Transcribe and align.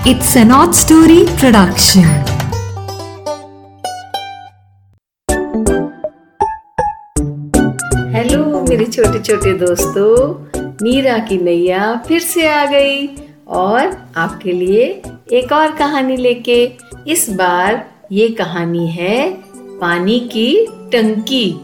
It's 0.00 0.36
an 0.36 0.48
odd 0.48 0.68
story 0.68 1.18
production. 1.18 2.04
Hello 8.14 8.62
मेरे 8.68 8.84
छोटे 8.84 9.18
छोटे 9.18 9.52
दोस्तों। 9.52 10.44
मीरा 10.82 11.18
की 11.18 11.38
नैया 11.38 12.04
फिर 12.06 12.20
से 12.20 12.48
आ 12.48 12.66
गई। 12.66 13.06
और 13.48 14.12
आपके 14.16 14.52
लिए 14.52 15.02
एक 15.32 15.52
और 15.52 15.70
कहानी 15.70 16.16
लेके। 16.16 16.72
इस 17.08 17.30
बार 17.30 17.90
ये 18.12 18.28
कहानी 18.28 18.88
है 18.88 19.30
पानी 19.80 20.20
की 20.20 20.66
टंकी। 20.70 21.60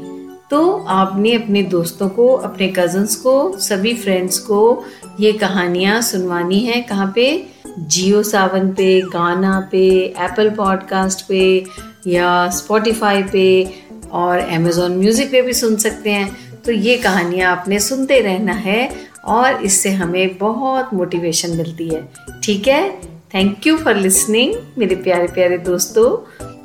तो 0.51 0.85
आपने 0.89 1.35
अपने 1.35 1.63
दोस्तों 1.63 2.09
को, 2.09 2.29
अपने 2.29 2.69
कजन्स 2.69 3.17
को, 3.17 3.57
सभी 3.59 3.95
फ्रेंड्स 3.95 4.39
को 4.39 4.85
ये 5.21 5.33
कहानियाँ 5.33 6.01
सुनवानी 6.01 6.59
है 6.59 6.83
कहाँ 6.83 7.13
पे? 7.15 7.56
जियो 7.79 8.23
सावन 8.23 8.73
पे, 8.73 9.01
गाना 9.01 9.69
पे 9.73 9.89
एप्पल 10.19 10.51
पॉडकास्ट 10.51 11.27
पे 11.29 11.65
या 12.07 12.49
स्पॉटिफाई 12.51 13.23
पे 13.23 13.75
और 14.13 14.39
अमेजोन 14.39 14.97
म्यूज़िक 14.97 15.31
पे 15.33 15.43
भी 15.43 15.53
सुन 15.53 15.77
सकते 15.77 16.11
हैं। 16.11 16.61
तो 16.63 16.73
ये 16.73 16.97
कहानियाँ 16.97 17.51
आपने 17.57 17.81
सुनते 17.81 18.21
रहना 18.21 18.53
है 18.53 18.89
और 19.25 19.63
इससे 19.65 19.91
हमें 19.91 20.39
बहुत 20.39 20.95
मोटिवेशन 20.95 21.57
मिलती 21.57 21.89
है। 21.89 22.09
ठीक 22.45 22.69
है? 22.69 22.91
थैंक 23.35 23.67
यू 23.67 23.77
फॉर 23.77 23.97
लिसनिंग 23.97 24.55
मेरे 24.79 24.97
प्यारे 24.97 25.27
प्यारे 25.27 25.59
दोस्तों। 25.59 26.17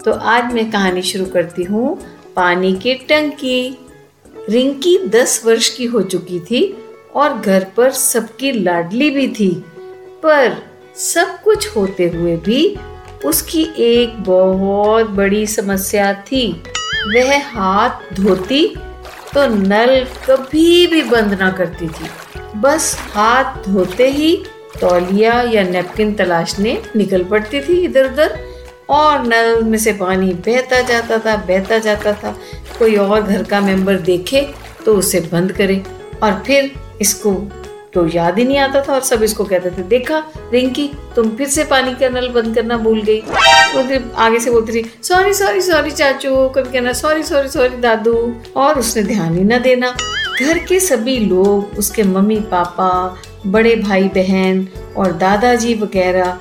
तो 0.05 0.11
आज 0.11 0.53
मैं 0.53 0.69
कहानी 0.71 1.01
शुरू 1.01 1.25
करती 1.25 1.63
हूँ, 1.63 1.97
पानी 2.35 2.73
की 2.73 2.93
टंकी। 3.09 3.77
रिंकी 4.49 4.97
दस 5.07 5.41
वर्ष 5.45 5.69
की 5.69 5.85
हो 5.85 6.01
चुकी 6.01 6.39
थी 6.39 6.77
और 7.15 7.39
घर 7.39 7.67
पर 7.77 7.91
सबकी 7.91 8.51
लाडली 8.51 9.09
भी 9.09 9.27
थी, 9.27 9.53
पर 10.23 10.70
सब 10.95 11.41
कुछ 11.43 11.75
होते 11.75 12.07
हुए 12.09 12.35
भी 12.37 12.77
उसकी 13.25 13.61
एक 13.79 14.19
बहुत 14.23 15.09
बड़ी 15.09 15.45
समस्या 15.47 16.13
थी। 16.23 16.51
वह 17.07 17.47
हाथ 17.47 18.13
धोती 18.15 18.65
तो 19.33 19.45
नल 19.47 20.03
कभी 20.27 20.87
भी 20.87 21.01
बंद 21.01 21.33
ना 21.33 21.49
करती 21.51 21.87
थी। 21.87 22.09
बस 22.55 22.95
हाथ 23.11 23.69
धोते 23.69 24.09
ही 24.11 24.35
तौलिया 24.81 25.41
या 25.43 25.63
नेपकिन 25.63 26.13
तलाशने 26.13 26.81
निकल 26.95 27.23
पड़ती 27.23 27.61
थी 27.61 27.79
इधर 27.83 28.11
उधर 28.11 28.37
और 28.89 29.25
नल 29.27 29.63
में 29.63 29.77
से 29.77 29.93
पानी 29.93 30.33
बहता 30.47 30.81
जाता 30.81 31.17
था, 31.17 31.35
बहता 31.37 31.77
जाता 31.77 32.13
था। 32.13 32.35
कोई 32.79 32.95
और 32.95 33.21
घर 33.21 33.43
का 33.43 33.61
मेंबर 33.61 33.97
देखे 34.01 34.41
तो 34.85 34.95
उसे 34.95 35.19
बंद 35.31 35.51
करे 35.51 35.81
और 36.23 36.41
फिर 36.47 36.71
इसको 37.01 37.33
तो 37.93 38.05
याद 38.07 38.37
ही 38.39 38.43
नहीं 38.45 38.57
आता 38.57 38.81
था 38.81 38.93
और 38.93 39.01
सब 39.01 39.23
इसको 39.23 39.43
कहते 39.43 39.69
थे। 39.69 39.83
देखा, 39.83 40.23
रिंकी, 40.53 40.89
तुम 41.15 41.29
फिर 41.29 41.47
से 41.47 41.63
पानी 41.63 41.93
का 41.93 42.09
नल 42.09 42.27
बंद 42.29 42.55
करना 42.55 42.77
भूल 42.77 43.01
गई। 43.01 43.19
आगे 44.17 44.39
से 44.39 44.51
बोलती 44.51 44.73
थी 44.73 44.91
सॉरी 45.03 45.33
सॉरी 45.33 45.61
सॉरी 45.61 45.91
चाचू, 45.91 46.47
कभी 46.49 46.71
कहना 46.71 46.93
सॉरी 46.93 47.23
सॉरी 47.23 47.49
सॉरी 47.49 47.77
दादू। 47.77 48.15
और 48.55 48.79
उसने 48.79 49.03
ध्यान 49.03 49.37
ही 49.37 49.43
ना 49.43 49.57
देना। 49.57 49.95
घर 50.41 50.57
के 50.59 50.79
सभी 50.79 51.17
लोग, 51.19 51.77
उसके 51.79 52.03
मम्मी, 52.03 52.39
पापा, 52.51 53.17
बड़े 53.47 53.75
भाई, 53.75 54.03
बहन 54.15 54.67
और 54.97 55.11
दादाजी 55.11 55.73
वगैरह 55.75 56.37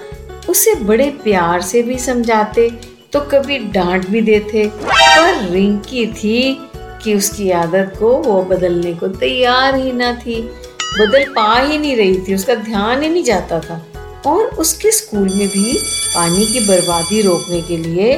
उसे 0.49 0.75
बड़े 0.75 1.11
प्यार 1.25 1.63
से 1.63 1.83
भी 1.83 1.99
समझाते 1.99 2.71
तो 3.13 3.21
कभी 3.23 3.59
डांट 3.59 4.09
भी 4.09 4.21
देते। 4.21 4.67
पर 4.77 5.49
रिंकी 5.51 6.07
थी 6.07 6.69
कि 7.03 7.15
उसकी 7.15 7.51
आदत 7.51 7.95
को 7.99 8.09
वो 8.17 8.43
बदलने 8.45 8.93
को 8.95 9.09
तैयार 9.09 9.75
ही 9.75 9.93
ना 9.93 10.13
थी। 10.17 10.43
बदल 10.99 11.25
पा 11.25 11.61
ही 11.61 11.79
नहीं 11.79 11.97
रही 11.97 12.21
थी, 12.21 12.35
उसका 12.35 12.55
ध्यान 12.55 13.03
ही 13.03 13.09
नहीं 13.09 13.23
जाता 13.23 13.61
था। 13.61 13.87
और 14.27 14.45
उसके 14.45 14.91
स्कूल 14.91 15.29
में 15.35 15.49
भी 15.49 15.79
पानी 16.15 16.47
की 16.47 16.61
बर्बादी 16.61 17.21
रोकने 17.23 17.61
के 17.63 17.77
लिए 17.77 18.13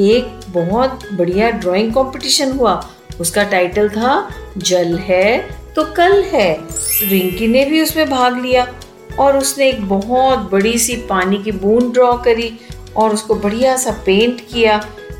एक 0.00 0.40
बहुत 0.48 1.00
बढ़िया 1.12 1.50
ड्राइंग 1.50 1.94
कंपटीशन 1.94 2.52
हुआ। 2.52 2.88
उसका 3.20 3.44
टाइटल 3.44 3.88
था, 3.88 4.28
जल 4.58 4.98
है 4.98 5.58
तो 5.76 5.84
कल 5.84 6.22
है। 6.22 6.58
रिंकी 7.02 7.46
ने 7.46 7.64
भी 7.64 7.82
उसमें 7.82 8.10
भाग 8.10 8.42
लिया 8.42 8.74
और 9.18 9.36
उसने 9.38 9.68
एक 9.68 9.88
बहुत 9.88 10.38
बड़ी 10.38 10.78
सी 10.78 10.96
पानी 10.96 11.38
की 11.38 11.52
बूंद 11.52 11.92
ड्रॉ 11.92 12.12
करी 12.12 12.58
और 12.96 13.14
उसको 13.14 13.34
बढ़िया 13.34 13.76
सा 13.76 14.02
पेंट 14.06 14.40
किया। 14.40 14.78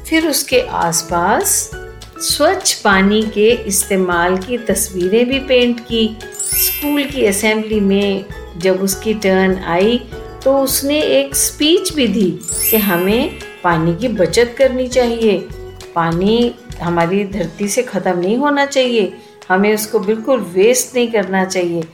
फिर 0.08 0.26
उसके 0.26 0.60
आसपास 0.60 1.70
स्वच्छ 2.18 2.74
पानी 2.74 3.22
के 3.22 3.50
इस्तेमाल 3.50 4.36
की 4.36 4.58
तस्वीरें 4.58 5.28
भी 5.28 5.38
पेंट 5.38 5.80
की। 5.80 6.18
स्कूल 6.48 7.04
की 7.04 7.26
असेंबली 7.26 7.80
में 7.80 8.24
जब 8.58 8.80
उसकी 8.82 9.14
टर्न 9.14 9.56
आई 9.66 9.98
तो 10.44 10.56
उसने 10.58 11.00
एक 11.00 11.34
स्पीच 11.34 11.92
भी 11.94 12.06
दी 12.06 12.30
कि 12.70 12.76
हमें 12.76 13.38
पानी 13.64 13.94
की 13.96 14.08
बचत 14.08 14.54
करनी 14.58 14.86
चाहिए। 14.88 15.38
पानी 15.94 16.54
हमारी 16.80 17.24
धरती 17.24 17.68
से 17.68 17.82
ख़त्म 17.82 18.18
नहीं 18.18 18.36
होना 18.36 18.66
चाहिए। 18.66 19.12
हमें 19.48 19.74
उसको 19.74 19.98
बिल्कुल 19.98 20.40
वेस्ट 20.40 20.94
नहीं 20.96 21.08
करना 21.08 21.44
चाहिए। 21.44 21.84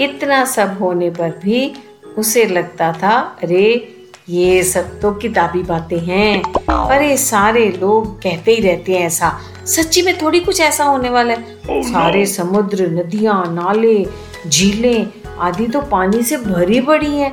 इतना 0.00 0.44
सब 0.44 0.76
होने 0.80 1.10
पर 1.10 1.30
भी 1.42 1.72
उसे 2.18 2.44
लगता 2.46 2.92
था, 2.92 3.16
अरे 3.42 3.96
ये 4.30 4.62
सब 4.62 5.00
तो 5.00 5.12
किताबी 5.12 5.62
बातें 5.62 5.98
हैं। 5.98 6.42
अरे 6.68 7.16
सारे 7.16 7.68
लोग 7.80 8.18
कहते 8.18 8.52
ही 8.52 8.62
रहते 8.62 8.92
हैं 8.92 9.06
ऐसा। 9.06 9.40
सच्ची 9.66 10.02
में 10.02 10.18
थोड़ी 10.18 10.40
कुछ 10.40 10.60
ऐसा 10.60 10.84
होने 10.84 11.10
वाला 11.10 11.34
है। 11.34 11.60
Oh, 11.60 11.82
सारे 11.82 12.26
no. 12.26 12.32
समुद्र 12.32 12.88
नदियाँ 12.88 13.54
नाले 13.54 14.06
झीलें 14.48 15.06
आदि 15.38 15.66
तो 15.66 15.80
पानी 15.80 16.22
से 16.22 16.36
भरी 16.36 16.80
पड़ी 16.80 17.16
हैं। 17.16 17.32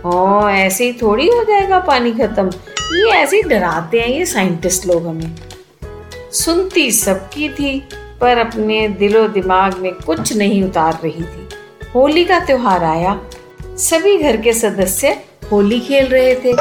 और 0.00 0.50
ऐसे 0.50 0.84
ही 0.84 0.92
थोड़ी 0.92 1.28
हो 1.28 1.44
जाएगा 1.44 1.78
पानी 1.78 2.12
खत्म। 2.12 2.50
ये 2.92 3.10
ऐसे 3.10 3.36
ही 3.36 3.42
डराते 3.42 4.00
हैं 4.00 4.08
ये 4.08 4.26
साइंटिस्ट 4.26 4.86
लोग 4.86 5.06
हमें। 5.06 5.34
सुनती 6.32 6.90
सबकी 6.90 7.48
थी 7.48 7.88
पर 8.20 8.38
अपने 8.38 8.88
दिलो 8.88 9.28
दिमाग 9.28 9.78
में 9.78 9.92
कुछ 9.92 10.36
नहीं 10.36 10.62
उतार 10.64 10.98
रही 11.04 11.22
थी। 11.22 11.48
होली 11.94 12.24
का 12.24 12.40
त्योहार 12.40 12.84
आया। 12.84 13.20
सभी 13.62 14.18
घर 14.18 14.36
के 14.36 14.52
सदस्य 14.52 15.16
होली 15.52 15.80
खेल 15.80 16.06
रहे 16.06 16.34
थे। 16.34 16.52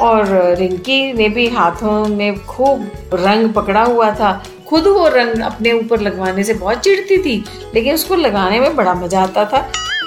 और 0.00 0.26
रिंकी 0.58 1.12
ने 1.12 1.28
भी 1.28 1.48
हाथों 1.48 2.04
में 2.06 2.44
खूब 2.44 2.90
रंग 3.14 3.52
पकड़ा 3.52 3.82
हुआ 3.82 4.10
था। 4.10 4.32
खुद 4.68 4.86
वो 4.86 5.08
रंग 5.08 5.42
अपने 5.42 5.72
ऊपर 5.72 6.00
लगवाने 6.00 6.44
से 6.44 6.54
बहुत 6.54 6.78
चिढ़ती 6.78 7.18
थी, 7.18 7.44
लेकिन 7.74 7.94
उसको 7.94 8.14
लगाने 8.14 8.60
में 8.60 8.76
बड़ा 8.76 8.94
मज़ा 8.94 9.22
आता 9.22 9.44
था। 9.44 9.58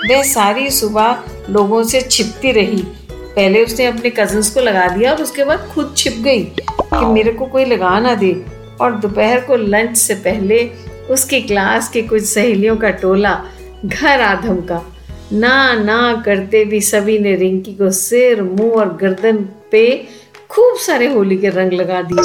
वह 0.09 0.23
सारी 0.23 0.69
सुबह 0.69 1.23
लोगों 1.50 1.84
से 1.84 2.01
छिपती 2.01 2.52
रही। 2.52 2.81
पहले 3.12 3.63
उसने 3.66 3.85
अपने 3.85 4.09
कजन्स 4.09 4.50
को 4.50 4.59
लगा 4.59 4.88
दिया 4.88 5.12
और 5.12 5.22
उसके 5.22 5.44
बाद 5.44 5.69
खुद 5.73 5.94
छिप 5.97 6.13
गई 6.13 6.41
कि 6.41 7.06
मेरे 7.06 7.31
को 7.31 7.46
कोई 7.46 7.66
लगा 7.66 8.00
ना 8.00 8.16
दे। 8.16 8.34
और 8.81 8.91
दोपहर 8.91 9.40
को 9.40 9.56
लंच 9.56 9.97
से 9.97 10.16
पहले 10.16 10.63
उसकी 11.09 11.41
क्लास 11.41 11.90
के 11.90 12.02
कुछ 12.02 12.23
सहेलियों 12.23 12.75
का 12.78 12.90
टोला 12.90 13.40
घर 13.85 14.22
आधम 14.22 14.56
का 14.62 14.81
ना 15.33 15.73
ना 15.73 16.21
करते 16.25 16.63
भी 16.65 16.79
सभी 16.81 17.17
ने 17.19 17.35
रिंकी 17.35 17.73
को 17.73 17.89
सिर, 17.91 18.41
मुँह 18.41 18.71
और 18.71 18.93
गर्दन 18.95 19.37
पे 19.71 20.07
खूब 20.49 20.77
सारे 20.77 21.07
होली 21.07 21.37
के 21.37 21.49
रंग 21.49 21.73
लगा 21.73 22.01
दिए। 22.01 22.23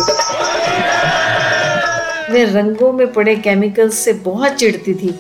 वे 2.33 2.45
रंगों 2.45 2.93
में 2.93 3.13
पड़े 3.13 3.37
केमिकल्स 3.37 3.99
से 3.99 4.13
बहुत 4.13 4.53
चिढ़ती 4.53 4.95
थी। 4.95 5.15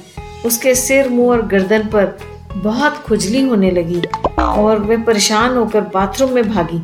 उसके 0.47 0.75
सिर, 0.75 1.09
मुँह 1.09 1.31
और 1.31 1.47
गर्दन 1.47 1.89
पर 1.95 2.17
बहुत 2.57 2.99
खुजली 2.99 3.43
होने 3.43 3.71
लगी 3.71 4.03
और 4.39 4.79
वे 4.79 4.97
परेशान 4.97 5.57
होकर 5.57 5.81
बाथरूम 5.95 6.33
में 6.33 6.49
भागी। 6.49 6.83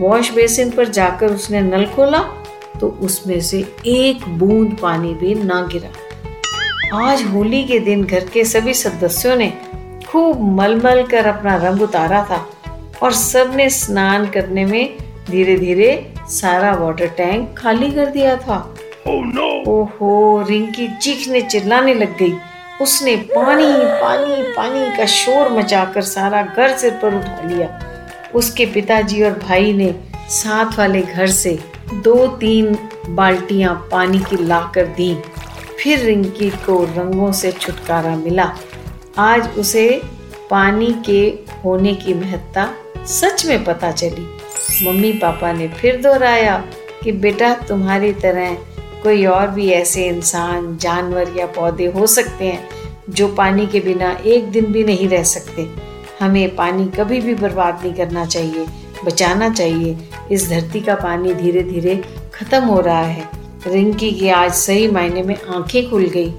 वॉश 0.00 0.32
बेसिन 0.32 0.70
पर 0.70 0.88
जाकर 0.88 1.26
उसने 1.26 1.60
नल 1.60 1.86
खोला 1.86 2.18
तो 2.80 2.88
उसमें 3.02 3.40
से 3.40 3.58
एक 3.86 4.28
बूंद 4.28 4.76
पानी 4.82 5.14
भी 5.14 5.34
ना 5.34 5.68
गिरा। 5.72 7.06
आज 7.06 7.22
होली 7.24 7.64
के 7.64 7.78
दिन 7.78 8.04
घर 8.04 8.24
के 8.24 8.44
सभी 8.44 8.74
सदस्यों 8.74 9.36
ने 9.36 9.52
खूब 10.08 10.40
मलमल 10.40 11.02
कर 11.02 11.26
अपना 11.26 11.56
रंग 11.56 11.82
उतारा 11.82 12.22
था 12.22 12.50
और 13.02 13.12
सबने 13.12 13.70
स्नान 13.70 14.26
करने 14.26 14.64
में 14.64 14.96
धीरे 15.30 15.56
धीरे 15.58 16.12
सारा 16.28 16.72
वाटर 16.74 17.06
टैंक 17.06 17.54
खाली 17.58 17.90
कर 17.90 18.06
दिया 18.06 18.36
था। 18.36 18.74
Oh, 19.08 19.22
no. 19.34 19.68
ओहो 19.68 20.44
रिंकी 20.48 20.88
चीखने 20.96 21.42
चिल्लाने 21.42 21.94
लग 21.94 22.16
गई। 22.18 22.32
उसने 22.82 23.16
पानी 23.16 23.66
पानी 23.76 24.42
पानी 24.52 24.96
का 24.96 25.04
शोर 25.04 25.48
मचाकर 25.52 26.02
सारा 26.02 26.42
घर 26.42 26.76
सिर 26.76 26.90
पर 26.90 27.14
उठा 27.14 27.48
लिया। 27.48 27.80
उसके 28.34 28.66
पिताजी 28.66 29.22
और 29.22 29.38
भाई 29.38 29.72
ने 29.72 29.94
साथ 30.30 30.78
वाले 30.78 31.02
घर 31.02 31.26
से 31.26 31.58
दो 31.94 32.26
तीन 32.26 32.78
बाल्टियाँ 33.08 33.88
पानी 33.92 34.18
की 34.18 34.44
लाकर 34.44 34.86
दी। 34.86 35.14
फिर 35.82 35.98
रिंकी 35.98 36.50
को 36.50 36.84
रंगों 36.84 37.32
से 37.32 37.52
छुटकारा 37.52 38.16
मिला। 38.16 38.52
आज 39.18 39.48
उसे 39.58 40.02
पानी 40.50 40.94
के 41.06 41.20
होने 41.64 41.94
की 41.94 42.14
महत्ता 42.14 42.68
सच 43.06 43.46
में 43.46 43.64
पता 43.64 43.90
चली। 43.92 44.26
मम्मी 44.86 45.12
पापा 45.12 45.52
ने 45.52 45.68
फिर 45.68 45.96
दोहराया 45.96 46.64
कि 47.02 47.12
बेटा, 47.12 47.54
तुम्हारी 47.54 48.12
तरह 48.12 48.54
कोई 49.02 49.24
और 49.26 49.48
भी 49.48 49.68
ऐसे 49.70 50.06
इंसान, 50.06 50.76
जानवर 50.76 51.34
या 51.36 51.46
पौधे 51.46 51.86
हो 51.86 52.06
सकते 52.06 52.44
हैं 52.44 52.68
जो 53.10 53.28
पानी 53.28 53.66
के 53.66 53.80
बिना 53.80 54.12
एक 54.26 54.50
दिन 54.50 54.64
भी 54.64 54.84
नहीं 54.84 55.08
रह 55.08 55.22
सकते। 55.22 55.68
हमें 56.20 56.56
पानी 56.56 56.86
कभी 56.86 57.20
भी 57.20 57.34
बर्बाद 57.34 57.80
नहीं 57.82 57.94
करना 57.94 58.24
चाहिए, 58.26 58.66
बचाना 59.04 59.48
चाहिए। 59.50 59.96
इस 60.32 60.48
धरती 60.48 60.80
का 60.80 60.94
पानी 60.94 61.34
धीरे 61.34 61.62
धीरे 61.62 62.02
खत्म 62.34 62.64
हो 62.64 62.80
रहा 62.80 63.02
है। 63.02 63.28
रिंकी 63.66 64.10
की 64.12 64.28
आज 64.28 64.52
सही 64.54 64.88
मायने 64.88 65.22
में 65.22 65.36
आँखें 65.48 65.90
खुल 65.90 66.04
गई। 66.04 66.34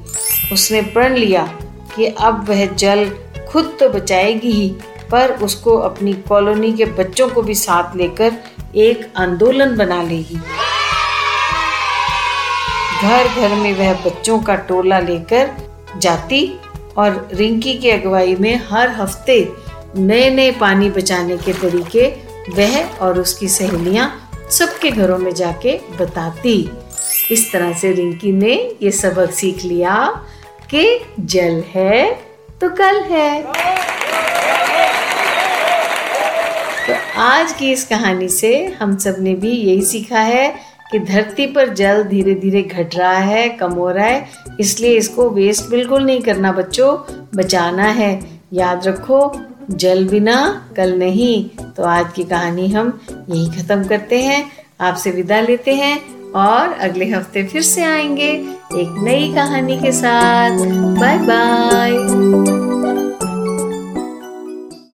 उसने 0.54 0.82
प्रण 0.82 1.14
लिया 1.14 1.60
कि 2.00 2.06
अब 2.20 2.46
वह 2.50 2.66
जल 2.76 3.10
खुद 3.50 3.76
तो 3.80 3.90
बचाएगी 3.90 4.52
ही, 4.52 4.70
पर 5.12 5.32
उसको 5.44 5.78
अपनी 5.78 6.14
कॉलोनी 6.28 6.72
के 6.74 6.86
बच्चों 6.86 7.28
को 7.30 7.42
भी 7.42 7.56
साथ 7.56 7.96
लेकर 7.96 8.34
एक 8.78 9.08
आंदोलन 9.18 9.76
बना 9.76 10.02
लेगी। 10.04 10.40
घर 13.02 13.28
घर 13.28 13.56
में 13.56 13.74
वह 13.74 13.94
बच्चों 14.06 14.40
का 14.40 14.56
टोला 14.68 15.00
लेकर 15.00 15.52
जाती 15.98 16.42
और 16.98 17.28
रिंकी 17.34 17.74
की 17.74 17.90
अगुवाई 17.90 18.36
में 18.36 18.56
हर 18.70 18.90
हफ़्ते 18.90 19.38
नए 19.98 20.30
नए 20.30 20.52
पानी 20.52 20.90
बचाने 20.90 21.38
के 21.38 21.54
तरीके 21.54 22.08
वह 22.52 22.98
और 22.98 23.20
उसकी 23.20 23.48
सहेलियाँ 23.48 24.12
सबके 24.52 24.92
घरों 24.92 25.18
में 25.18 25.34
जाके 25.34 25.80
बताती। 26.00 26.58
इस 27.32 27.52
तरह 27.52 27.74
से 27.74 27.92
रिंकी 27.92 28.32
ने 28.32 28.54
ये 28.84 28.92
सबक 28.92 29.32
सीख 29.32 29.64
लिया। 29.66 29.96
कि 30.70 31.00
जल 31.20 31.64
है 31.76 32.12
तो 32.62 32.70
कल 32.70 33.02
है। 33.04 33.42
तो 36.88 36.94
आज 37.18 37.54
की 37.54 37.72
इस 37.72 37.88
कहानी 37.88 38.28
से 38.30 38.66
हम 38.80 38.98
सबने 38.98 39.34
भी 39.36 39.52
यही 39.52 39.82
सीखा 39.82 40.20
है 40.20 40.48
कि 40.92 41.00
धरती 41.00 41.48
पर 41.48 41.70
जल 41.70 42.04
धीरे 42.04 42.34
धीरे 42.36 42.62
घट 42.62 42.96
रहा 42.96 43.18
है, 43.18 43.50
कम 43.50 43.72
हो 43.72 43.90
रहा 43.92 44.06
है, 44.06 44.30
इसलिए 44.60 44.98
इसको 44.98 45.30
वेस्ट 45.30 45.70
बिल्कुल 45.70 46.04
नहीं 46.04 46.22
करना 46.22 46.52
बच्चों, 46.52 46.98
बचाना 47.36 47.84
है। 47.84 48.20
याद 48.54 48.88
रखो, 48.88 49.20
जल 49.72 50.08
बिना 50.08 50.38
कल 50.78 50.98
नहीं। 51.00 51.66
तो 51.68 51.84
आज 51.84 52.14
की 52.16 52.24
कहानी 52.24 52.68
हम 52.68 53.00
यही 53.30 53.46
खत्म 53.52 53.84
करते 53.84 54.22
हैं। 54.24 54.52
आपसे 54.82 55.12
विदा 55.12 55.42
लेते 55.42 55.74
हैं। 55.74 56.19
और 56.36 56.74
अगले 56.74 57.10
हफ़्ते 57.10 57.44
फिर 57.44 57.62
से 57.62 57.84
आएँगे 57.84 58.32
एक 58.82 59.04
नई 59.04 59.34
कहानी 59.34 59.80
के 59.80 59.92
साथ। 59.92 60.66
Bye 61.00 61.18
bye 61.18 62.69